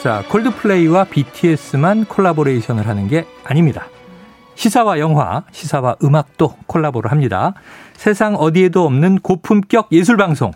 [0.00, 0.02] 네.
[0.02, 3.86] 자, 콜드플레이와 BTS만 콜라보레이션을 하는 게 아닙니다.
[4.54, 7.52] 시사와 영화, 시사와 음악도 콜라보를 합니다.
[7.92, 10.52] 세상 어디에도 없는 고품격 예술 방송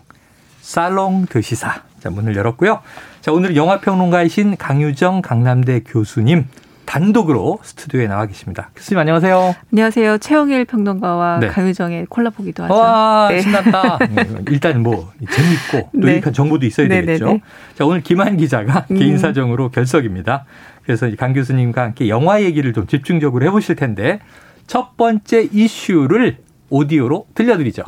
[0.61, 1.83] 살롱 드 시사.
[1.99, 2.79] 자, 문을 열었고요.
[3.21, 6.47] 자, 오늘 영화 평론가이신 강유정 강남대 교수님
[6.85, 8.69] 단독으로 스튜디오에 나와 계십니다.
[8.75, 9.55] 교수님 안녕하세요.
[9.71, 10.17] 안녕하세요.
[10.19, 11.47] 최영일 평론가와 네.
[11.47, 12.73] 강유정의 콜라보기도 하죠.
[12.73, 13.41] 와, 네.
[13.41, 13.99] 신났다.
[14.09, 16.13] 네, 일단 뭐 재밌고 또 네.
[16.13, 17.25] 유익한 정보도 있어야 네, 네, 되겠죠.
[17.25, 17.41] 네.
[17.75, 18.97] 자, 오늘 김한 기자가 음.
[18.97, 20.45] 개인 사정으로 결석입니다.
[20.83, 24.19] 그래서 강 교수님과 함께 영화 얘기를 좀 집중적으로 해보실 텐데
[24.67, 26.37] 첫 번째 이슈를
[26.69, 27.83] 오디오로 들려드리죠.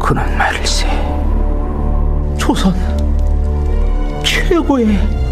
[0.00, 0.86] 그는 말일세.
[2.38, 2.72] 조선
[4.22, 5.27] 최고의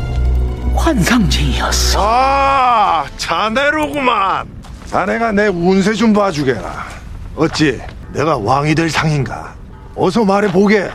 [0.75, 1.99] 환상쟁이였어.
[2.01, 4.47] 아, 자네로구만.
[4.87, 6.87] 자네가 내 운세 좀 봐주게라.
[7.37, 7.81] 어찌
[8.13, 9.55] 내가 왕이 될 상인가?
[9.95, 10.89] 어서 말해 보게.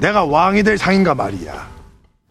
[0.00, 1.68] 내가 왕이 될 상인가 말이야.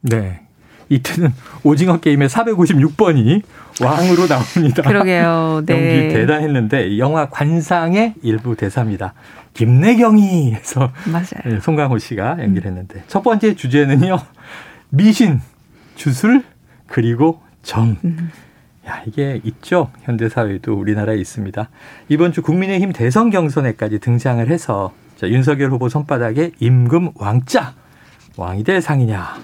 [0.01, 0.41] 네.
[0.89, 3.41] 이때는 오징어 게임의 456번이
[3.81, 4.83] 왕으로 나옵니다.
[4.83, 5.63] 그러게요.
[5.65, 5.73] 네.
[5.73, 9.13] 연기 대단했는데 영화 관상의 일부 대사입니다.
[9.53, 11.41] 김내경이 해서 맞아요.
[11.45, 13.03] 네, 송강호 씨가 연기를 했는데 음.
[13.07, 14.17] 첫 번째 주제는요.
[14.89, 15.39] 미신,
[15.95, 16.43] 주술,
[16.91, 17.97] 그리고 정.
[18.03, 18.29] 음.
[18.85, 19.91] 야, 이게 있죠.
[20.01, 21.69] 현대사회도 우리나라에 있습니다.
[22.09, 27.73] 이번 주 국민의힘 대선 경선에까지 등장을 해서 자, 윤석열 후보 손바닥에 임금 왕자
[28.37, 29.35] 왕이 될 상이냐.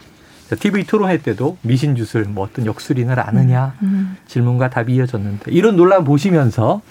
[0.49, 4.17] 자, TV 토론회 때도 미신주술 뭐 어떤 역술인을 아느냐 음, 음.
[4.27, 6.81] 질문과 답이 이어졌는데 이런 논란 보시면서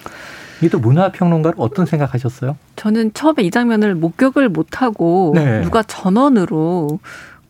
[0.59, 2.57] 이게 또 문화평론가로 어떤 생각하셨어요?
[2.77, 5.61] 저는 처음에 이 장면을 목격을 못하고 네.
[5.63, 6.99] 누가 전원으로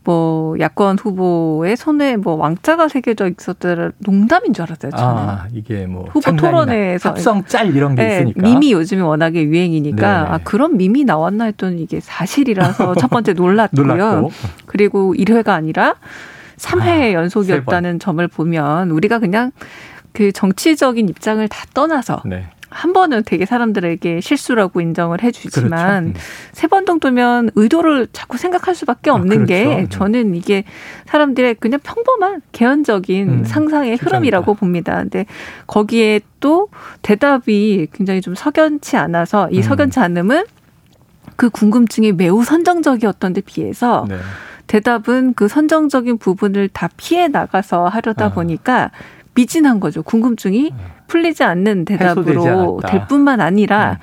[0.06, 4.92] 뭐 야권 후보의 손에 뭐 왕자가 새겨져 있었더라 농담인 줄 알았어요.
[4.92, 5.04] 저는.
[5.04, 10.22] 아 이게 뭐 후보 토론회에서 합성 짤 이런 게 네, 있으니까 밈이 요즘에 워낙에 유행이니까
[10.22, 10.30] 네네.
[10.30, 14.28] 아 그런 밈이 나왔나 했더니 이게 사실이라서 첫 번째 놀랐고요.
[14.66, 15.96] 그리고 1회가 아니라
[16.58, 19.50] 3회 아, 연속이었다는 점을 보면 우리가 그냥
[20.12, 22.46] 그 정치적인 입장을 다 떠나서 네.
[22.76, 26.18] 한 번은 되게 사람들에게 실수라고 인정을 해주지만 그렇죠.
[26.18, 26.22] 음.
[26.52, 29.46] 세번 정도면 의도를 자꾸 생각할 수밖에 아, 없는 아, 그렇죠.
[29.46, 29.88] 게 음.
[29.88, 30.64] 저는 이게
[31.06, 34.96] 사람들의 그냥 평범한 개연적인 음, 상상의 흐름이라고 봅니다.
[34.98, 35.24] 근데
[35.66, 36.68] 거기에 또
[37.00, 39.62] 대답이 굉장히 좀 석연치 않아서 이 음.
[39.62, 40.44] 석연치 않음은
[41.36, 44.16] 그 궁금증이 매우 선정적이었던 데 비해서 네.
[44.66, 48.32] 대답은 그 선정적인 부분을 다 피해 나가서 하려다 아.
[48.32, 48.90] 보니까
[49.36, 50.02] 미진한 거죠.
[50.02, 50.76] 궁금증이 네.
[51.06, 53.98] 풀리지 않는 대답으로 될 뿐만 아니라 네.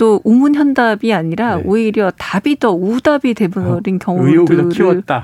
[0.00, 1.62] 또 우문현답이 아니라 네.
[1.66, 4.70] 오히려 답이 더 우답이 돼버린 어, 경우들을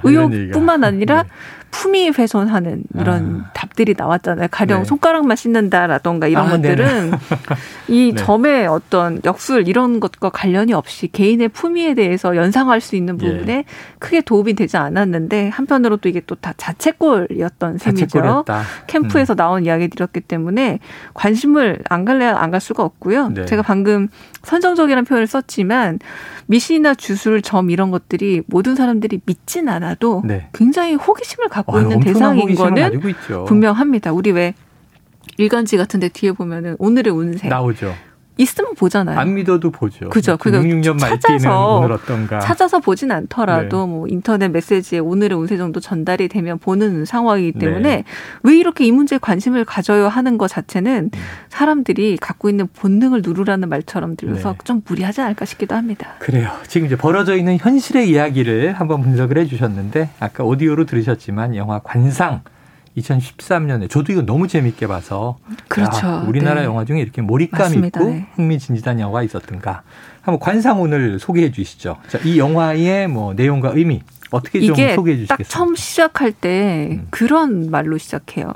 [0.05, 1.29] 의혹뿐만 아니라 네.
[1.77, 3.51] 품위 훼손하는 이런 아.
[3.53, 4.49] 답들이 나왔잖아요.
[4.51, 4.85] 가령 네.
[4.85, 7.13] 손가락만 씻는다라던가 이런 아, 것들은
[7.89, 8.23] 이 네.
[8.23, 13.65] 점의 어떤 역술 이런 것과 관련이 없이 개인의 품위에 대해서 연상할 수 있는 부분에 예.
[13.99, 18.45] 크게 도움이 되지 않았는데 한편으로 또 이게 또 다 자책골이었던 셈이죠.
[18.87, 19.37] 캠프에서 음.
[19.37, 20.81] 나온 이야기들이었기 때문에
[21.15, 23.29] 관심을 안 갈래 안갈 수가 없고요.
[23.31, 23.45] 네.
[23.47, 24.09] 제가 방금
[24.43, 25.99] 선정 적이라는 표현을 썼지만
[26.47, 30.49] 미신이나 주술, 점 이런 것들이 모든 사람들이 믿진 않아도 네.
[30.53, 33.01] 굉장히 호기심을 갖고 아, 있는 대상인 거는
[33.47, 34.13] 분명합니다.
[34.13, 34.55] 우리 왜
[35.39, 37.95] 일간지 같은 데 뒤에 보면은 오늘의 운세 나오죠.
[38.39, 39.19] 있으면 보잖아요.
[39.19, 40.11] 안 믿어도 보죠.
[40.11, 40.37] 그죠.
[40.37, 42.41] 그거 6년 찾아서 오늘 어떤가.
[42.41, 43.93] 찾아서 보진 않더라도 네.
[43.93, 48.05] 뭐 인터넷 메시지에 오늘의 운세 정도 전달이 되면 보는 상황이기 때문에 네.
[48.43, 51.21] 왜 이렇게 이 문제에 관심을 가져야 하는 것 자체는 음.
[51.49, 54.59] 사람들이 갖고 있는 본능을 누르라는 말처럼 들려서 네.
[54.65, 56.15] 좀 무리하지 않을까 싶기도 합니다.
[56.19, 56.51] 그래요.
[56.67, 62.43] 지금 이제 벌어져 있는 현실의 이야기를 한번 분석을 해 주셨는데 아까 오디오로 들으셨지만 영화 관상
[62.97, 66.07] 2013년에 저도 이거 너무 재밌게 봐서 그렇죠.
[66.07, 66.67] 야, 우리나라 네.
[66.67, 68.01] 영화 중에 이렇게 몰입감 맞습니다.
[68.01, 68.27] 있고 네.
[68.35, 69.83] 흥미진진한 영화가 있었던가
[70.23, 71.99] 한번 관상운을 소개해 주시죠.
[72.09, 75.27] 자, 이 영화의 뭐 내용과 의미 어떻게 좀 소개해 주시겠어요?
[75.27, 77.07] 딱 처음 시작할 때 음.
[77.11, 78.53] 그런 말로 시작해요.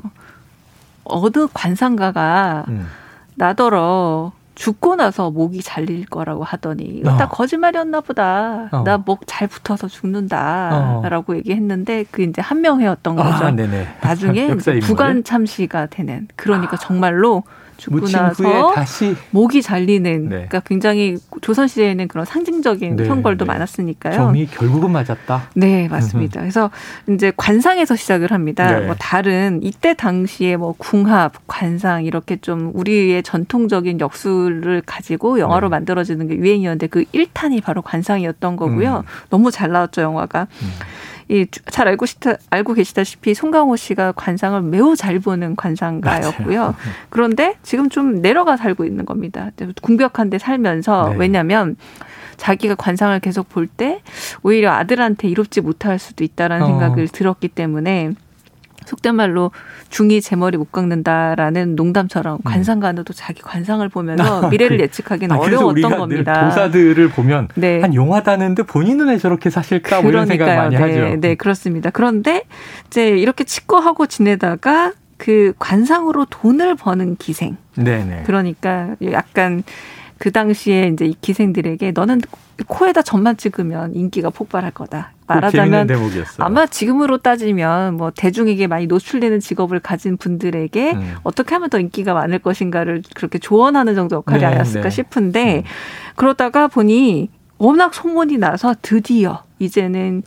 [1.05, 2.87] 어느 관상가가 음.
[3.35, 7.17] 나더러 죽고 나서 목이 잘릴 거라고 하더니 이거 어.
[7.17, 8.69] 딱 거짓말이었나 보다.
[8.71, 8.83] 어.
[8.83, 11.37] 나목 잘 붙어서 죽는다라고 어.
[11.37, 13.47] 얘기했는데 그 이제 한명 회였던 아, 거죠.
[13.47, 13.51] 아,
[14.03, 14.55] 나중에
[14.85, 16.79] 부관 참시가 되는 그러니까 아.
[16.79, 17.43] 정말로
[17.81, 20.29] 죽고 나서 다시 목이 잘리는 네.
[20.29, 23.53] 그러니까 굉장히 조선 시대에는 그런 상징적인 네, 형벌도 네.
[23.53, 24.15] 많았으니까요.
[24.15, 25.49] 점이 결국은 맞았다.
[25.55, 26.41] 네, 맞습니다.
[26.41, 26.71] 그래서
[27.09, 28.79] 이제 관상에서 시작을 합니다.
[28.79, 28.87] 네.
[28.87, 35.71] 뭐 다른 이때 당시에 뭐 궁합, 관상 이렇게 좀 우리의 전통적인 역술을 가지고 영화로 네.
[35.71, 38.99] 만들어지는 게 유행이었는데 그 1탄이 바로 관상이었던 거고요.
[38.99, 39.03] 음.
[39.31, 40.47] 너무 잘 나왔죠, 영화가.
[40.63, 40.71] 음.
[41.31, 46.59] 이잘 알고 시다, 알고 계시다시피 송강호 씨가 관상을 매우 잘 보는 관상가였고요.
[46.59, 46.75] 맞아요.
[47.09, 49.51] 그런데 지금 좀 내려가 살고 있는 겁니다.
[49.81, 51.17] 궁벽한데 살면서 네.
[51.19, 51.77] 왜냐하면
[52.37, 54.03] 자기가 관상을 계속 볼 때
[54.43, 56.69] 오히려 아들한테 이롭지 못할 수도 있다라는 어.
[56.69, 58.11] 생각을 들었기 때문에
[58.87, 59.51] 속된 말로
[59.89, 62.39] 중이 제 머리 못 깎는다라는 농담처럼 음.
[62.45, 66.49] 관상가도 자기 관상을 보면서 아, 미래를 그, 예측하기는 아, 어려웠던 겁니다.
[66.49, 67.81] 도사들을 보면 네.
[67.81, 71.21] 한 용하다는 데 본인은 왜 저렇게 사실까 뭐 이런 생각 많이 네, 하죠.
[71.21, 71.91] 네, 그렇습니다.
[71.91, 72.45] 그런데
[72.87, 77.57] 이제 이렇게 치과하고 지내다가 그 관상으로 돈을 버는 기생.
[77.77, 78.23] 네네.
[78.25, 79.63] 그러니까 약간
[80.19, 82.21] 그 당시에 이제 이 기생들에게 너는
[82.67, 85.13] 코에다 점만 찍으면 인기가 폭발할 거다.
[85.35, 85.89] 말하자면
[86.39, 91.15] 아마 지금으로 따지면 뭐 대중에게 많이 노출되는 직업을 가진 분들에게 음.
[91.23, 94.91] 어떻게 하면 더 인기가 많을 것인가를 그렇게 조언하는 정도 역할이 네, 아니었을까 네.
[94.91, 95.63] 싶은데 음.
[96.17, 97.31] 그러다가 보니
[97.61, 100.23] 워낙 소문이 나서 드디어 이제는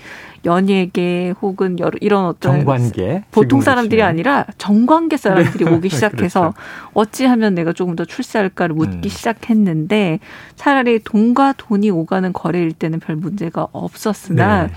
[0.46, 5.72] 연예계 혹은 여러 이런 어떤 정관계 보통 사람들이 아니라 정관계 사람들이 네.
[5.72, 6.58] 오기 시작해서 그렇죠.
[6.94, 9.10] 어찌하면 내가 조금 더 출세할까를 묻기 음.
[9.10, 10.20] 시작했는데
[10.56, 14.74] 차라리 돈과 돈이 오가는 거래일 때는 별 문제가 없었으나 네.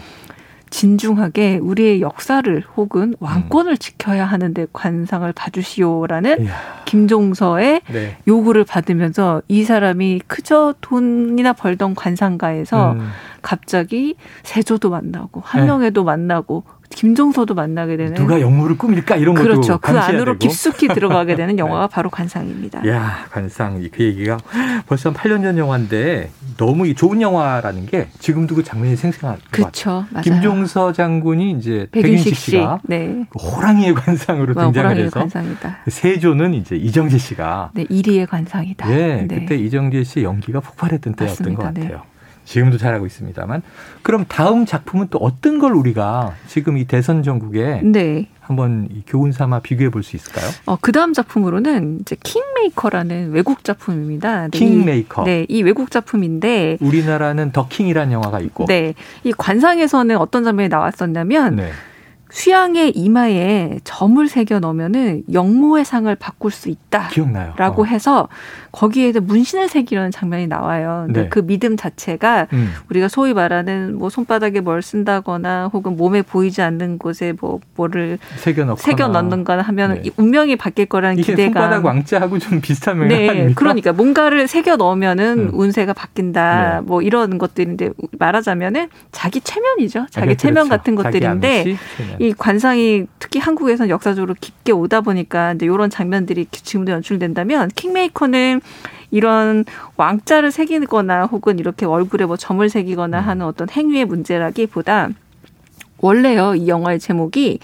[0.71, 3.77] 진중하게 우리의 역사를 혹은 왕권을 음.
[3.77, 6.55] 지켜야 하는데 관상을 봐주시오라는 이야.
[6.85, 8.17] 김종서의 네.
[8.27, 13.11] 요구를 받으면서 이 사람이 그저 돈이나 벌던 관상가에서 음.
[13.43, 16.05] 갑자기 세조도 만나고 한명회도 네.
[16.05, 19.79] 만나고 김종서도 만나게 되는 누가 영물을 꾸밀까 이런 것도 그렇죠.
[19.79, 20.39] 그 안으로 되고.
[20.39, 21.93] 깊숙이 들어가게 되는 영화가 네.
[21.93, 22.87] 바로 관상입니다.
[22.89, 24.39] 야 관상 그 얘기가
[24.87, 30.05] 벌써 한 8년 전 영화인데 너무 좋은 영화라는 게 지금도 그 장면이 생생한 그렇죠.
[30.11, 30.23] 맞아요.
[30.23, 33.25] 김종서 장군이 이제 백인식 씨가 네.
[33.31, 35.79] 그 호랑이의 관상으로 와, 등장을 호랑이의 해서 관상이다.
[35.89, 38.91] 세조는 이제 이정재 씨가 네, 이리의 관상이다.
[38.91, 39.41] 예, 네.
[39.41, 41.63] 그때 이정재 씨 연기가 폭발했던 때였던 맞습니다.
[41.63, 41.97] 것 같아요.
[41.99, 42.16] 네.
[42.47, 43.61] 지금도 잘하고 있습니다.만
[44.03, 48.29] 그럼 다음 작품은 또 어떤 걸 우리가 지금 이 대선 정국에 네.
[48.41, 50.49] 한번 교훈 삼아 비교해 볼 수 있을까요?
[50.67, 54.49] 어, 그 다음 작품으로는 이제 킹메이커라는 외국 작품입니다.
[54.49, 55.25] 네, 킹메이커.
[55.25, 58.67] 네, 이 외국 작품인데 우리나라는 더 킹이라는 영화가 있고.
[58.67, 58.95] 네,
[59.25, 61.57] 이 관상에서는 어떤 장면이 나왔었냐면.
[61.57, 61.71] 네.
[62.31, 67.09] 수양의 이마에 점을 새겨 넣으면은 역모의 상을 바꿀 수 있다.
[67.09, 67.55] 기억나요.
[67.57, 67.85] 라고 어.
[67.85, 68.29] 해서
[68.73, 71.05] 거기에 문신을 새기려는 장면이 나와요.
[71.07, 71.29] 근데 네.
[71.29, 72.73] 그 믿음 자체가 음.
[72.91, 78.65] 우리가 소위 말하는 뭐 손바닥에 뭘 쓴다거나 혹은 몸에 보이지 않는 곳에 뭐 뭐를 새겨
[78.65, 80.11] 넣거나 새겨 넣는거나 하면 네.
[80.17, 81.53] 운명이 바뀔 거라는 기대감.
[81.55, 83.29] 손바닥 왕자하고 좀 비슷한 면이 네.
[83.29, 83.59] 아닙니까?
[83.59, 85.51] 그러니까 뭔가를 새겨 넣으면은 음.
[85.55, 86.81] 운세가 바뀐다.
[86.81, 86.81] 네.
[86.83, 90.07] 뭐 이런 것들인데 말하자면은 자기 체면이죠.
[90.11, 90.69] 자기 아, 체면 그렇죠.
[90.71, 91.77] 같은 것들인데
[92.19, 98.61] 이 관상이 특히 한국에서는 역사적으로 깊게 오다 보니까 이제 이런 장면들이 지금도 연출된다면 킹메이커는
[99.11, 99.65] 이런
[99.97, 103.29] 왕자를 새기거나 혹은 이렇게 얼굴에 뭐 점을 새기거나 음.
[103.29, 105.11] 하는 어떤 행위의 문제라기보다
[105.99, 107.61] 원래요 이 영화의 제목이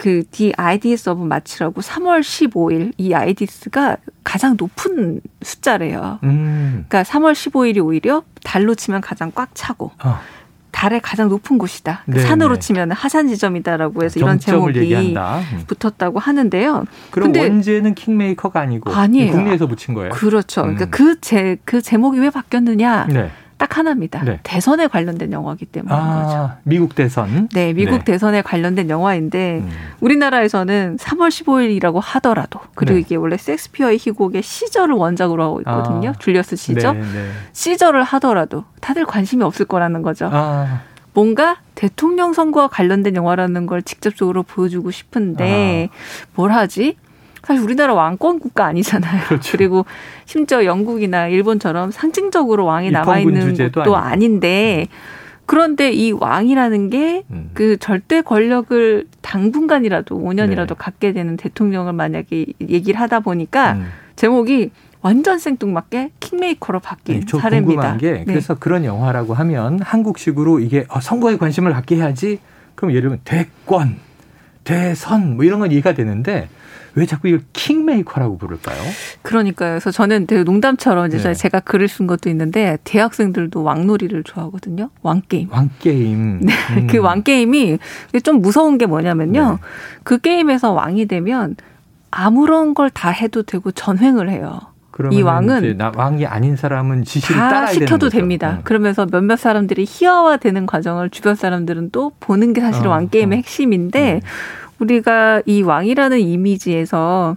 [0.00, 6.18] 그 The IDS of 마치라고 3월 15일 이 IDS가 가장 높은 숫자래요.
[6.22, 6.86] 음.
[6.88, 10.18] 그러니까 3월 15일이 오히려 달로 치면 가장 꽉 차고 어.
[10.72, 12.02] 달의 가장 높은 곳이다.
[12.06, 12.60] 네 산으로 네.
[12.60, 15.40] 치면 하산 지점이다라고 해서 이런 제목이 얘기한다.
[15.52, 15.64] 음.
[15.66, 16.84] 붙었다고 하는데요.
[17.10, 19.32] 그럼 원제는 킹메이커가 아니고 아니에요.
[19.32, 20.10] 국내에서 붙인 거예요.
[20.12, 20.62] 그렇죠.
[20.62, 20.90] 그러니까 음.
[20.90, 23.06] 그러니까 그 제 그 제목이 왜 바뀌었느냐?
[23.10, 23.30] 네.
[23.60, 24.24] 딱 하나입니다.
[24.24, 24.40] 네.
[24.42, 26.50] 대선에 관련된 영화이기 때문인 아, 거죠.
[26.62, 27.46] 미국 대선.
[27.52, 28.04] 네, 미국 네.
[28.04, 29.70] 대선에 관련된 영화인데 음.
[30.00, 33.00] 우리나라에서는 3월 15일이라고 하더라도 그리고 네.
[33.00, 36.08] 이게 원래 섹스피어의 희곡의 시절을 원작으로 하고 있거든요.
[36.08, 36.18] 아.
[36.18, 36.94] 줄리어스 시저.
[36.94, 37.30] 네, 네.
[37.52, 40.30] 시절을 하더라도 다들 관심이 없을 거라는 거죠.
[40.32, 40.80] 아.
[41.12, 45.96] 뭔가 대통령 선거와 관련된 영화라는 걸 직접적으로 보여주고 싶은데 아.
[46.34, 46.96] 뭘 하지?
[47.42, 49.24] 사실 우리나라 왕권 국가 아니잖아요.
[49.28, 49.52] 그렇죠.
[49.52, 49.86] 그리고
[50.24, 54.88] 심지어 영국이나 일본처럼 상징적으로 왕이 남아 있는 것도 아닌데
[55.46, 57.50] 그런데 이 왕이라는 게그 음.
[57.54, 60.74] 그 절대 권력을 당분간이라도 5년이라도 네.
[60.78, 63.86] 갖게 되는 대통령을 만약에 얘기를 하다 보니까 음.
[64.14, 64.70] 제목이
[65.02, 67.80] 완전 생뚱맞게 킹메이커로 바뀐 네, 사례입니다.
[67.80, 68.24] 궁금한 게 네.
[68.26, 72.38] 그래서 그런 영화라고 하면 한국식으로 이게 어, 선거에 관심을 갖게 해야지
[72.74, 73.96] 그럼 예를 들면 대권,
[74.62, 76.48] 대선 뭐 이런 건 이해가 되는데
[76.94, 78.76] 왜 자꾸 이걸 킹메이커라고 부를까요?
[79.22, 79.70] 그러니까요.
[79.72, 81.34] 그래서 저는 되게 농담처럼 이제 네.
[81.34, 84.90] 제가 글을 쓴 것도 있는데 대학생들도 왕놀이를 좋아하거든요.
[85.02, 85.48] 왕게임.
[85.50, 86.40] 왕게임.
[86.46, 86.52] 네.
[86.76, 86.86] 음.
[86.88, 87.78] 그 왕게임이
[88.24, 89.50] 좀 무서운 게 뭐냐면요.
[89.52, 89.56] 네.
[90.04, 91.56] 그 게임에서 왕이 되면
[92.10, 94.60] 아무런 걸 다 해도 되고 전횡을 해요.
[95.12, 98.56] 이 왕은 왕이 아닌 사람은 지시를 따라야 시켜도 됩니다.
[98.58, 98.60] 음.
[98.64, 103.40] 그러면서 몇몇 사람들이 희화화되는 과정을 주변 사람들은 또 보는 게 사실 어, 왕 게임의 어.
[103.40, 104.20] 핵심인데 음.
[104.80, 107.36] 우리가 이 왕이라는 이미지에서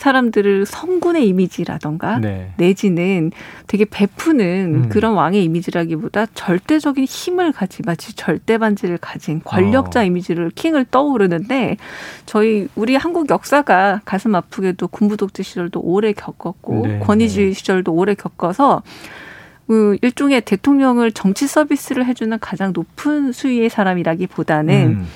[0.00, 2.52] 사람들을 성군의 이미지라던가 네.
[2.56, 3.32] 내지는
[3.66, 4.88] 되게 베푸는 음.
[4.88, 10.04] 그런 왕의 이미지라기보다 절대적인 힘을 가진 마치 절대 반지를 가진 권력자 어.
[10.04, 11.76] 이미지를 킹을 떠오르는데
[12.24, 16.98] 저희 우리 한국 역사가 가슴 아프게도 군부 독재 시절도 오래 겪었고 네.
[17.00, 17.52] 권위주의 네.
[17.52, 18.82] 시절도 오래 겪어서
[19.66, 25.06] 그 일종의 대통령을 정치 서비스를 해주는 가장 높은 수위의 사람이라기보다는 음.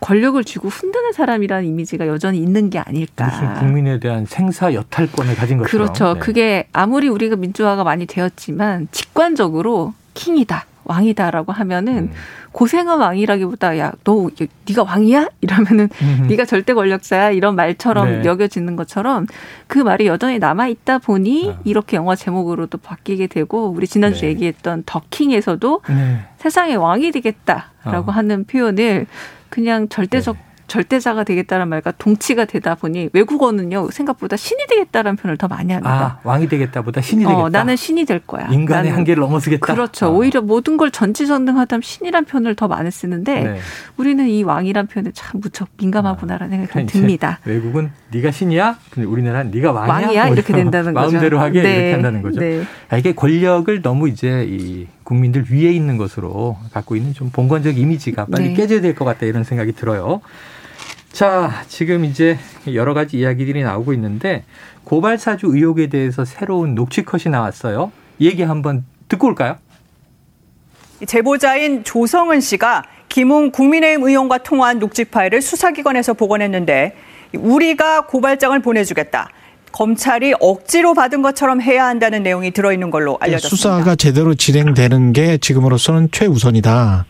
[0.00, 3.26] 권력을 쥐고 흔드는 사람이라는 이미지가 여전히 있는 게 아닐까.
[3.26, 5.86] 무슨 국민에 대한 생사 여탈권을 가진 것처럼.
[5.86, 6.14] 그렇죠.
[6.14, 6.20] 네.
[6.20, 10.66] 그게 아무리 우리가 민주화가 많이 되었지만 직관적으로 킹이다.
[10.84, 12.12] 왕이다라고 하면은 음.
[12.52, 14.30] 고생한 왕이라기보다 야너
[14.68, 16.26] 네가 왕이야 이러면은 음.
[16.28, 18.24] 네가 절대 권력자야 이런 말처럼 네.
[18.24, 19.26] 여겨지는 것처럼
[19.66, 21.60] 그 말이 여전히 남아 있다 보니 아.
[21.64, 24.28] 이렇게 영화 제목으로도 바뀌게 되고 우리 지난주 네.
[24.28, 26.20] 얘기했던 더킹에서도 네.
[26.38, 28.14] 세상의 왕이 되겠다라고 어.
[28.14, 29.06] 하는 표현을
[29.48, 30.49] 그냥 절대적 네.
[30.70, 36.20] 절대자가 되겠다는 말과 동치가 되다 보니 외국어는요 생각보다 신이 되겠다는 표현을 더 많이 합니다.
[36.22, 37.48] 아, 왕이 되겠다보다 신이 어, 되겠다.
[37.48, 38.46] 나는 신이 될 거야.
[38.52, 39.74] 인간의 한계를 넘어서겠다.
[39.74, 40.06] 그렇죠.
[40.06, 40.10] 어.
[40.10, 43.58] 오히려 모든 걸 전지전능하다면 신이란 표현을 더 많이 쓰는데 네.
[43.96, 47.40] 우리는 이 왕이란 표현에 참 무척 민감하구나라는 생각이 좀 듭니다.
[47.44, 48.78] 외국은 네가 신이야?
[48.90, 49.92] 근데 우리나라는 네가 왕이야?
[50.06, 50.28] 왕이야?
[50.28, 51.10] 이렇게 된다는 거죠.
[51.10, 51.72] 마음대로 하게 네.
[51.74, 52.38] 이렇게 한다는 거죠.
[52.38, 52.62] 네.
[52.90, 58.26] 아, 이게 권력을 너무 이제 이 국민들 위에 있는 것으로 갖고 있는 좀 봉건적 이미지가
[58.26, 58.54] 빨리 네.
[58.54, 60.20] 깨져야 될 것 같다 이런 생각이 들어요.
[61.12, 62.38] 자, 지금 이제
[62.72, 64.44] 여러 가지 이야기들이 나오고 있는데
[64.84, 67.92] 고발사주 의혹에 대해서 새로운 녹취컷이 나왔어요.
[68.20, 69.58] 얘기 한번 듣고 올까요?
[71.06, 76.94] 제보자인 조성은 씨가 김웅 국민의힘 의원과 통화한 녹취 파일을 수사기관에서 복원했는데
[77.34, 79.30] 우리가 고발장을 보내주겠다.
[79.72, 83.56] 검찰이 억지로 받은 것처럼 해야 한다는 내용이 들어있는 걸로 네, 알려졌습니다.
[83.56, 87.06] 수사가 제대로 진행되는 게 지금으로서는 최우선이다.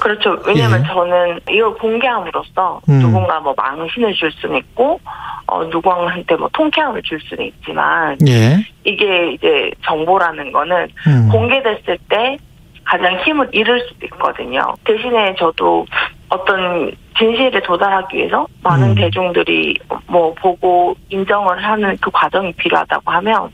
[0.00, 0.38] 그렇죠.
[0.46, 0.86] 왜냐하면 예.
[0.86, 3.00] 저는 이걸 공개함으로써 음.
[3.00, 5.00] 누군가 뭐 망신을 줄 수는 있고
[5.46, 8.58] 어, 누구한테 뭐 통쾌함을 줄 수는 있지만 예.
[8.84, 11.28] 이게 이제 정보라는 거는 음.
[11.30, 12.36] 공개됐을 때
[12.84, 14.60] 가장 힘을 잃을 수도 있거든요.
[14.84, 15.86] 대신에 저도
[16.28, 18.94] 어떤 진실에 도달하기 위해서 많은 음.
[18.94, 19.78] 대중들이
[20.14, 23.50] 뭐 보고 인정을 하는 그 과정이 필요하다고 하면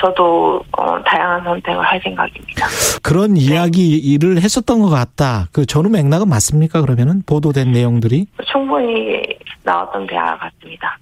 [0.00, 2.66] 저도 어, 다양한 선택을 할 생각입니다.
[3.00, 3.40] 그런 네.
[3.42, 5.46] 이야기를 했었던 것 같다.
[5.52, 6.80] 그 전후 맥락은 맞습니까?
[6.80, 9.22] 그러면은 보도된 내용들이 충분히
[9.62, 10.98] 나왔던 대화 같습니다.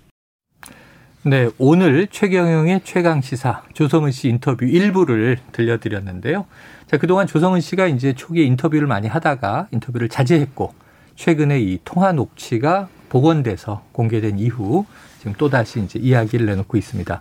[1.22, 6.44] 네, 오늘 최경영의 최강 시사 조성은 씨 인터뷰 일부를 들려드렸는데요.
[6.86, 10.74] 자, 그동안 조성은 씨가 이제 초기에 인터뷰를 많이 하다가 인터뷰를 자제했고
[11.16, 14.84] 최근에 이 통화 녹취가 복원돼서 공개된 이후
[15.18, 17.20] 지금 또다시 이제 이야기를 내놓고 있습니다.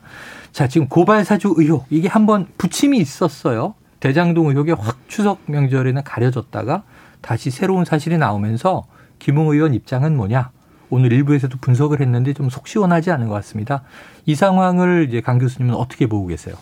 [0.51, 3.73] 자, 지금 고발 사주 의혹 이게 한번 부침이 있었어요.
[3.99, 6.83] 대장동 의혹에 확 추석 명절에는 가려졌다가
[7.21, 8.85] 다시 새로운 사실이 나오면서
[9.19, 10.51] 김웅 의원 입장은 뭐냐?
[10.89, 13.81] 오늘 일부에서도 분석을 했는데 좀 속 시원하지 않은 것 같습니다.
[14.25, 16.55] 이 상황을 이제 강 교수님은 어떻게 보고 계세요?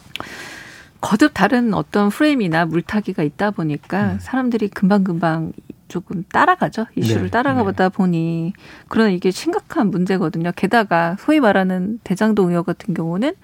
[1.06, 4.18] 거듭 다른 어떤 프레임이나 물타기가 있다 보니까 음.
[4.20, 5.54] 사람들이 금방금방
[5.88, 6.88] 조금 따라가죠.
[6.96, 7.96] 이슈를 네, 따라가보다 네.
[7.96, 8.54] 보니
[8.88, 10.52] 그러나 이게 심각한 문제거든요.
[10.56, 13.36] 게다가 소위 말하는 대장동 의혹 같은 경우는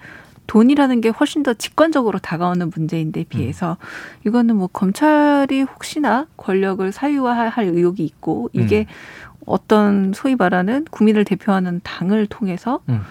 [0.48, 4.26] 돈이라는 게 훨씬 더 직관적으로 다가오는 문제인데 비해서 음.
[4.26, 9.38] 이거는 뭐 검찰이 혹시나 권력을 사유화할 의혹이 있고 이게 음.
[9.46, 13.02] 어떤 소위 말하는 국민을 대표하는 당을 통해서 음.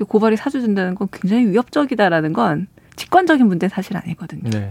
[0.00, 2.66] 고발이 사주된다는 건 굉장히 위협적이다라는 건
[3.10, 4.48] 직관적인 문제 사실 아니거든요.
[4.50, 4.70] 네.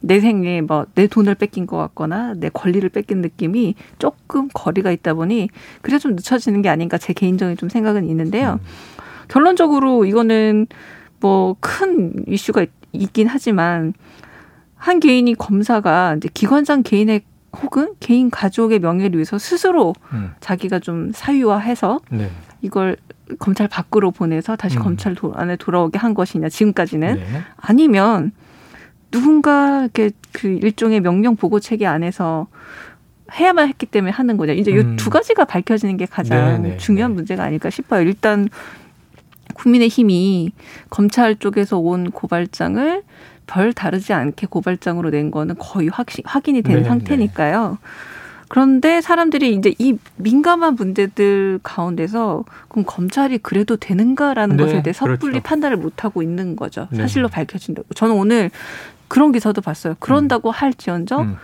[0.00, 5.12] 내 생에 뭐 내 돈을 뺏긴 것 같거나 내 권리를 뺏긴 느낌이 조금 거리가 있다
[5.14, 5.48] 보니
[5.82, 8.60] 그래서 좀 늦춰지는 게 아닌가 제 개인적인 좀 생각은 있는데요.
[8.62, 8.66] 음.
[9.28, 10.68] 결론적으로 이거는
[11.20, 13.92] 뭐 큰 이슈가 있, 긴 하지만
[14.76, 17.22] 한 개인이 검사가 이제 기관장 개인의
[17.62, 20.30] 혹은 개인 가족의 명예를 위해서 스스로 음.
[20.40, 22.30] 자기가 좀 사유화해서 네.
[22.62, 22.96] 이걸
[23.38, 24.82] 검찰 밖으로 보내서 다시 음.
[24.82, 27.24] 검찰 안에 돌아오게 한 것이냐 지금까지는 네.
[27.56, 28.32] 아니면
[29.10, 32.46] 누군가 이렇게 그 일종의 명령 보고 체계 안에서
[33.32, 34.52] 해야만 했기 때문에 하는 거죠.
[34.52, 34.94] 이제 음.
[34.94, 36.68] 이두 가지가 밝혀지는 게 가장 네네.
[36.70, 37.16] 네, 중요한 네.
[37.16, 38.02] 문제가 아닐까 싶어요.
[38.02, 38.48] 일단
[39.54, 40.52] 국민의힘이
[40.88, 43.02] 검찰 쪽에서 온 고발장을
[43.46, 47.78] 별 다르지 않게 고발장으로 낸 거는 거의 확신, 확인이 된 네, 상태니까요.
[48.50, 48.54] 네.
[48.60, 55.18] 그런데 사람들이 이제 이 민감한 문제들 가운데서 그럼 검찰이 그래도 되는가라는 네, 것에 대해 섣불리
[55.18, 55.40] 그렇죠.
[55.42, 56.88] 판단을 못 하고 있는 거죠.
[56.92, 57.94] 사실로 밝혀진다고.
[57.94, 58.50] 저는 오늘
[59.06, 59.94] 그런 기사도 봤어요.
[60.00, 60.52] 그런다고 음.
[60.52, 61.36] 할지언정 음.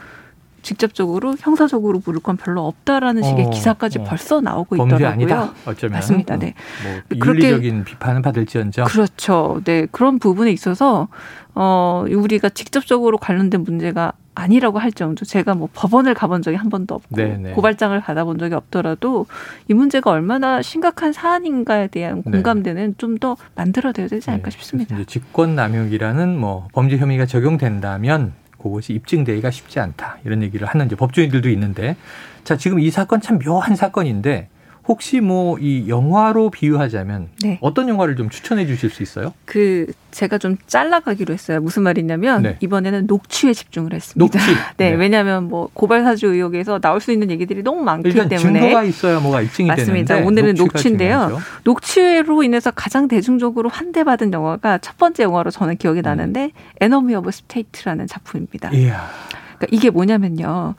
[0.62, 4.04] 직접적으로 형사적으로 물을 건 별로 없다라는 식의 어, 기사까지 어.
[4.04, 5.06] 벌써 나오고 있더라고요.
[5.06, 5.52] 아니다.
[5.64, 6.36] 어쩌면 맞습니다.
[6.38, 6.54] 네.
[6.82, 9.60] 뭐 윤리적인 비판은 받을지언정 그렇죠.
[9.64, 11.06] 네 그런 부분에 있어서
[11.54, 16.94] 어 우리가 직접적으로 관련된 문제가 아니라고 할 정도 제가 뭐 법원을 가본 적이 한 번도
[16.94, 17.36] 없고 네네.
[17.38, 17.52] 네.
[17.52, 19.26] 고발장을 받아본 적이 없더라도
[19.66, 22.30] 이 문제가 얼마나 심각한 사안인가에 대한 네.
[22.30, 24.58] 공감대는 좀 더 만들어져야 되지 않을까 네.
[24.58, 24.94] 싶습니다.
[25.06, 31.96] 직권남용이라는 뭐 범죄 혐의가 적용된다면 그것이 입증되기가 쉽지 않다 이런 얘기를 하는 이제 법조인들도 있는데
[32.44, 34.50] 자 지금 이 사건 참 묘한 사건인데
[34.88, 37.58] 혹시 뭐 이 영화로 비유하자면 네.
[37.60, 39.32] 어떤 영화를 좀 추천해 주실 수 있어요?
[39.44, 41.60] 그 제가 좀 잘라가기로 했어요.
[41.60, 42.56] 무슨 말이냐면 네.
[42.60, 44.18] 이번에는 녹취에 집중을 했습니다.
[44.38, 44.38] 녹취.
[44.76, 48.82] 네, 네, 왜냐하면 뭐 고발 사주 의혹에서 나올 수 있는 얘기들이 너무 많기 때문에 증거가
[48.84, 50.14] 있어야 뭐가 입증이 맞습니다.
[50.14, 51.18] 되는데 오늘은 녹취인데요.
[51.26, 51.38] 중요하죠.
[51.64, 56.02] 녹취로 인해서 가장 대중적으로 환대받은 영화가 첫 번째 영화로 저는 기억이 음.
[56.02, 56.50] 나는데
[56.80, 58.70] Enemy of State라는 작품입니다.
[58.72, 59.08] 이야.
[59.56, 60.74] 그러니까 이게 뭐냐면요.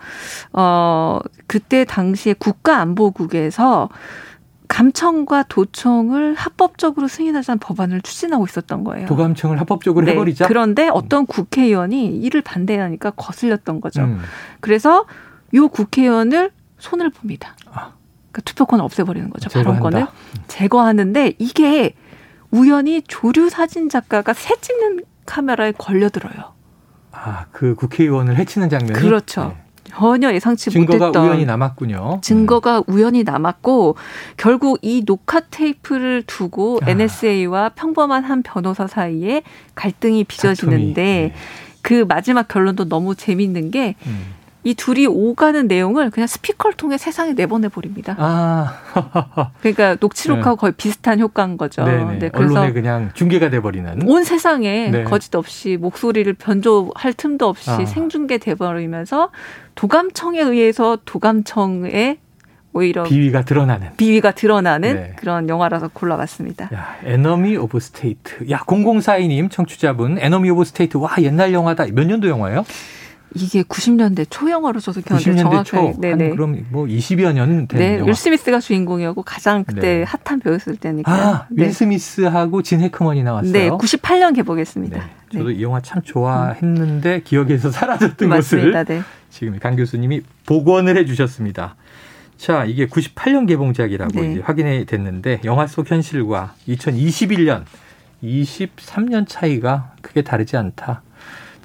[0.53, 3.89] 어, 그때 당시에 국가안보국에서
[4.67, 9.07] 감청과 도청을 합법적으로 승인하자는 법안을 추진하고 있었던 거예요.
[9.07, 10.11] 도감청을 합법적으로 네.
[10.11, 10.47] 해버리자.
[10.47, 14.01] 그런데 어떤 국회의원이 이를 반대하니까 거슬렸던 거죠.
[14.01, 14.19] 음.
[14.59, 15.05] 그래서
[15.53, 17.55] 요 국회의원을 손을 봅니다.
[17.67, 17.93] 아.
[18.31, 19.49] 그러니까 투표권을 없애버리는 거죠.
[19.49, 20.05] 발언권을
[20.47, 21.93] 제거하는데 이게
[22.51, 26.56] 우연히 조류 사진 작가가 새 찍는 카메라에 걸려들어요.
[27.23, 29.55] 아, 그 국회의원을 해치는 장면이 그렇죠.
[29.55, 29.67] 네.
[29.89, 32.19] 전혀 예상치 증거가 못했던 우연히 남았군요.
[32.21, 32.83] 증거가 음.
[32.87, 33.95] 우연히 남았고
[34.35, 36.89] 결국 이 녹화 테이프를 두고 아.
[36.89, 39.41] NSA와 평범한 한 변호사 사이에
[39.73, 41.33] 갈등이 빚어지는데 네.
[41.81, 44.35] 그 마지막 결론도 너무 재밌는 게 음.
[44.63, 48.15] 이 둘이 오가는 내용을 그냥 스피커를 통해 세상에 내보내 버립니다.
[48.17, 48.79] 아.
[49.61, 50.59] 그러니까 녹취록하고 네.
[50.59, 51.85] 거의 비슷한 효과인 거죠.
[51.85, 52.19] 네네.
[52.19, 55.03] 네, 그래서 언론에 그냥 중계가 돼 버리는 온 세상에 네.
[55.03, 57.85] 거짓 없이 목소리를 변조할 틈도 없이 아.
[57.85, 59.29] 생중계 돼 버리면서
[59.75, 62.17] 도감청에 의해서 도감청의
[62.73, 65.13] 오히려 비위가 드러나는 비위가 드러나는 네.
[65.17, 66.69] 그런 영화라서 골라봤습니다.
[66.73, 68.51] 야, Enemy of State.
[68.51, 70.97] 야, 0042님 청취자분 Enemy of State.
[70.97, 71.85] 와, 옛날 영화다.
[71.93, 72.65] 몇 년도 영화예요?
[73.35, 75.93] 이게 90년대 초영화로 저도 기억하는데 90년대 초.
[75.99, 76.29] 네네.
[76.31, 78.07] 그럼 뭐 20여 년 된 네, 영화.
[78.07, 80.03] 윌 스미스가 주인공이었고 가장 그때 네.
[80.03, 81.11] 핫한 배우였을 때니까.
[81.11, 81.71] 아, 윌 네.
[81.71, 83.51] 스미스하고 진 해크먼이 나왔어요.
[83.51, 84.97] 네, 98년 개봉했습니다.
[84.97, 85.03] 네.
[85.33, 87.21] 저도 이 영화 참 좋아했는데 음.
[87.23, 88.83] 기억에서 사라졌던 맞습니다.
[88.83, 89.01] 것을 네.
[89.29, 91.75] 지금 강 교수님이 복원을 해 주셨습니다.
[92.37, 94.31] 자, 이게 98년 개봉작이라고 네.
[94.31, 97.63] 이제 확인이 됐는데 영화 속 현실과 2021년
[98.23, 101.01] 23년 차이가 크게 다르지 않다.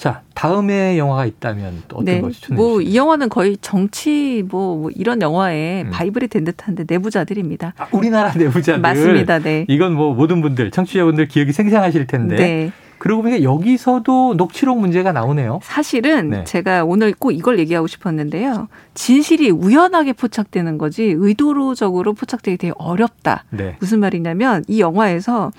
[0.03, 2.21] 자, 다음에 영화가 있다면 또 어떤 네.
[2.21, 5.91] 거 추천해 뭐 이 영화는 거의 정치 뭐, 뭐 이런 영화에 음.
[5.93, 7.75] 바이블이 된 듯한데 내부자들입니다.
[7.79, 8.81] 아, 우리나라 내부자들.
[8.81, 9.39] 맞습니다.
[9.39, 9.65] 네.
[9.69, 12.35] 이건 뭐 모든 분들 청취자분들 기억이 생생하실 텐데.
[12.35, 12.73] 네.
[12.99, 15.61] 그러고 보니까 여기서도 녹취록 문제가 나오네요.
[15.63, 16.45] 사실은 네.
[16.45, 18.67] 제가 오늘 꼭 이걸 얘기하고 싶었는데요.
[18.95, 23.45] 진실이 우연하게 포착되는 거지 의도적으로 포착되기 되게 어렵다.
[23.51, 23.77] 네.
[23.79, 25.53] 무슨 말이냐면 이 영화에서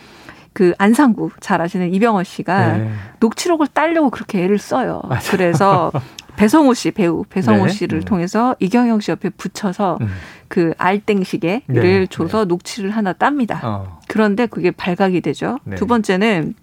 [0.54, 2.92] 그 안상구 잘 아시는 이병헌 씨가 네.
[3.20, 5.02] 녹취록을 따려고 그렇게 애를 써요.
[5.06, 5.22] 맞아요.
[5.32, 5.92] 그래서
[6.36, 7.72] 배성우 씨 배우 배성우 네.
[7.72, 8.04] 씨를 음.
[8.04, 10.08] 통해서 이경영 씨 옆에 붙여서 음.
[10.48, 12.08] 그 알땡시계를 네.
[12.08, 12.46] 줘서 네.
[12.46, 13.60] 녹취를 하나 땁니다.
[13.64, 14.00] 어.
[14.08, 15.58] 그런데 그게 발각이 되죠.
[15.64, 15.76] 네.
[15.76, 16.54] 두 번째는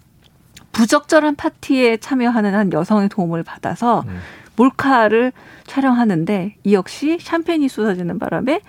[0.71, 4.19] 부적절한 파티에 참여하는 한 여성의 도움을 받아서 음.
[4.55, 5.31] 몰카를
[5.65, 8.61] 촬영하는데 이 역시 샴페인이 쏟아지는 바람에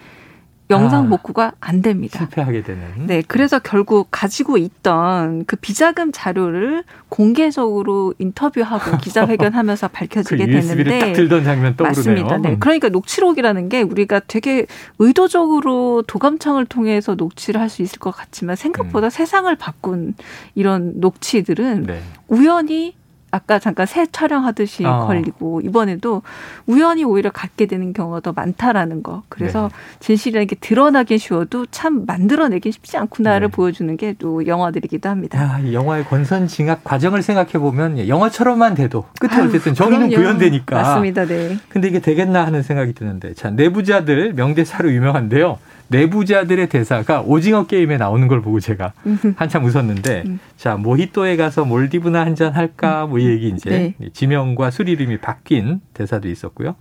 [0.73, 2.19] 영상 아, 복구가 안 됩니다.
[2.19, 2.83] 실패하게 되는.
[3.07, 11.13] 네, 그래서 결국 가지고 있던 그 비자금 자료를 공개적으로 인터뷰하고 기자회견하면서 밝혀지게 그 되는데 딱
[11.15, 12.25] 들던 장면 떠오르네요.
[12.25, 12.39] 맞습니다.
[12.39, 12.57] 네.
[12.61, 14.67] 그러니까 녹취록이라는 게 우리가 되게
[14.99, 19.11] 의도적으로 도감청을 통해서 녹취를 할 수 있을 것 같지만 생각보다 음.
[19.11, 20.15] 세상을 바꾼
[20.55, 22.03] 이런 녹취들은 네.
[22.29, 22.95] 우연히
[23.33, 25.07] 아까 잠깐 새 촬영하듯이 어.
[25.07, 26.23] 걸리고 이번에도
[26.67, 29.23] 우연히 오히려 갖게 되는 경우가 더 많다라는 거.
[29.31, 29.97] 그래서 네.
[30.01, 33.53] 진실이라는 게 드러나긴 쉬워도 참 만들어내긴 쉽지 않구나를 네.
[33.53, 35.39] 보여주는 게 또 영화들이기도 합니다.
[35.43, 40.23] 야, 이 영화의 권선징악 과정을 생각해 보면 영화처럼만 돼도 끝에 아유, 어쨌든 정의는 그럼요.
[40.23, 40.77] 구현되니까.
[40.77, 41.25] 맞습니다.
[41.25, 41.57] 네.
[41.71, 45.59] 근데 이게 되겠나 하는 생각이 드는데 자 내부자들 명대사로 유명한데요.
[45.93, 48.93] 내부자들의 대사가 오징어 게임에 나오는 걸 보고 제가
[49.37, 50.41] 한참 웃었는데 음.
[50.57, 54.09] 자 모히또에 가서 몰디브나 한잔 할까 뭐 이 얘기 이제 네.
[54.13, 56.75] 지명과 술 이름이 바뀐 대사도 있었고요.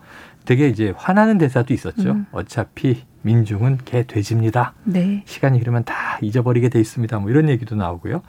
[0.45, 2.12] 되게 이제 화나는 대사도 있었죠.
[2.12, 2.26] 음.
[2.32, 4.74] 어차피 민중은 개 돼지입니다.
[4.86, 5.21] 네.
[5.26, 7.19] 시간이 흐르면 다 잊어버리게 돼 있습니다.
[7.19, 8.24] 뭐 이런 얘기도 나오고요.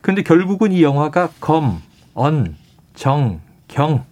[0.00, 1.80] 근데 결국은 이 영화가 검,
[2.14, 2.56] 언,
[2.94, 4.04] 정, 경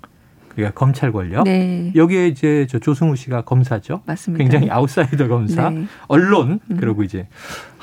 [0.60, 1.44] 그러니까 검찰 권력.
[1.44, 1.92] 네.
[1.94, 4.02] 여기에 이제 저 조승우 씨가 검사죠.
[4.06, 4.42] 맞습니다.
[4.42, 5.70] 굉장히 아웃사이더 검사.
[5.70, 5.84] 네.
[6.08, 6.76] 언론 음.
[6.78, 7.26] 그리고 이제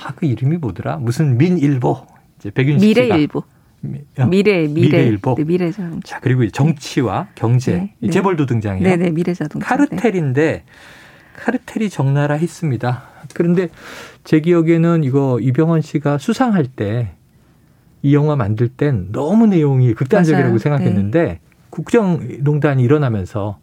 [0.04, 0.98] 아 그 이름이 뭐더라?
[0.98, 2.06] 무슨 민일보.
[2.40, 3.40] 이제 백윤식 미래일보.
[3.40, 4.68] 어, 미래, 미래.
[4.68, 5.36] 미래 일보.
[5.38, 6.16] 네, 미래자동차.
[6.16, 7.74] 자, 그리고 정치와 경제.
[7.74, 8.10] 네, 네.
[8.10, 8.84] 재벌도 등장해요.
[8.84, 9.68] 네네, 네, 미래자동차.
[9.68, 10.64] 카르텔인데
[11.36, 13.04] 카르텔이 적나라 했습니다.
[13.34, 13.70] 그런데
[14.24, 17.14] 제 기억에는 이거 이병헌 씨가 수상할 때
[18.04, 20.58] 이 영화 만들 땐 너무 내용이 극단적이라고 맞아요.
[20.60, 21.40] 생각했는데 네.
[21.70, 23.60] 국정농단이 일어나면서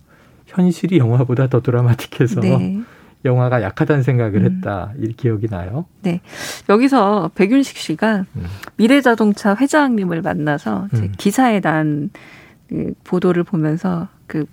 [0.47, 2.81] 현실이 영화보다 더 드라마틱해서 네.
[3.25, 4.45] 영화가 약하다는 생각을 음.
[4.45, 4.93] 했다.
[5.01, 5.87] 이 기억이 나요.
[6.03, 6.21] 네.
[6.69, 8.45] 여기서 백윤식 씨가 음.
[8.77, 11.13] 미래자동차 회장님을 만나서 음.
[11.17, 14.45] 기사에 난그 보도를 보면서 그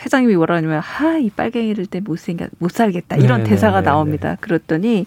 [0.00, 3.84] 회장님이 뭐라 하냐면 하이 빨갱이를 때 못 생겨 못 살겠다 이런 네네, 대사가 네네.
[3.90, 4.36] 나옵니다.
[4.40, 5.06] 그랬더니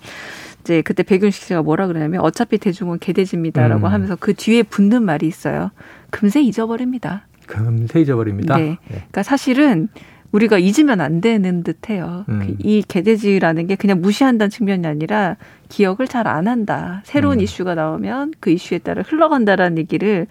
[0.61, 3.91] 이제 그때 백윤식 씨가 뭐라 그러냐면 어차피 대중은 개돼지입니다라고 음.
[3.91, 5.71] 하면서 그 뒤에 붙는 말이 있어요.
[6.11, 7.25] 금세 잊어버립니다.
[7.49, 8.57] 금세 잊어버립니다.
[8.57, 8.63] 네.
[8.69, 8.77] 네.
[8.87, 9.89] 그러니까 사실은
[10.31, 12.23] 우리가 잊으면 안 되는 듯해요.
[12.29, 12.55] 음.
[12.59, 15.37] 이 개돼지라는 게 그냥 무시한다는 측면이 아니라
[15.69, 17.01] 기억을 잘 안 한다.
[17.03, 17.41] 새로운 음.
[17.41, 20.27] 이슈가 나오면 그 이슈에 따라 흘러간다라는 얘기를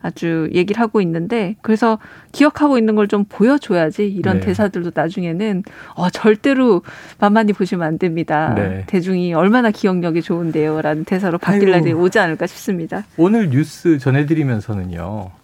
[0.00, 1.98] 아주 얘기를 하고 있는데 그래서
[2.32, 4.46] 기억하고 있는 걸 좀 보여줘야지 이런 네.
[4.46, 5.64] 대사들도 나중에는
[5.96, 6.80] 어 절대로
[7.20, 8.54] 만만히 보시면 안 됩니다.
[8.56, 8.84] 네.
[8.86, 13.04] 대중이 얼마나 기억력이 좋은데요라는 대사로 바뀔 날이 오지 않을까 싶습니다.
[13.18, 15.41] 오늘 뉴스 전해드리면서는요.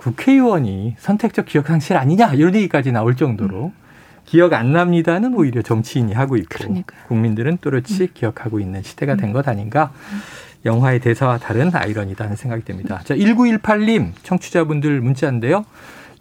[0.00, 3.72] 국회의원이 선택적 기억 상실 아니냐 이런 얘기까지 나올 정도로 음.
[4.24, 7.00] 기억 안 납니다는 오히려 정치인이 하고 있고 그러니까요.
[7.08, 8.08] 국민들은 또렷이 음.
[8.14, 9.50] 기억하고 있는 시대가 된것 음.
[9.50, 9.92] 아닌가
[10.64, 13.00] 영화의 대사와 다른 아이러니다 하는 생각이 듭니다.
[13.04, 15.64] 자, 1918님 청취자분들 문자인데요.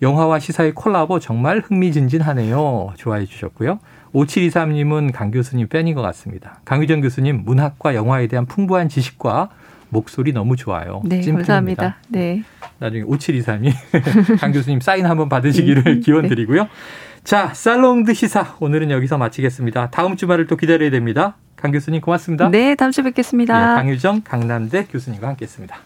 [0.01, 2.93] 영화와 시사의 콜라보 정말 흥미진진하네요.
[2.97, 3.79] 좋아해 주셨고요.
[4.13, 6.59] 5723님은 강 교수님 팬인 것 같습니다.
[6.65, 9.49] 강유정 교수님 문학과 영화에 대한 풍부한 지식과
[9.89, 11.01] 목소리 너무 좋아요.
[11.03, 11.37] 네, 찐팬입니다.
[11.37, 11.97] 감사합니다.
[12.09, 12.43] 네.
[12.79, 13.73] 나중에 5723이
[14.39, 15.99] 강 교수님 사인 한번 받으시기를 네.
[15.99, 16.67] 기원 드리고요.
[17.23, 19.89] 자, 살롱드 시사 오늘은 여기서 마치겠습니다.
[19.89, 21.35] 다음 주말을 또 기다려야 됩니다.
[21.55, 22.49] 강 교수님 고맙습니다.
[22.49, 23.59] 네, 다음 주에 뵙겠습니다.
[23.59, 25.77] 네, 강유정 강남대 교수님과 함께했습니다.